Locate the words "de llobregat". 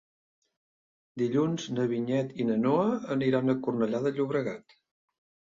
4.09-4.77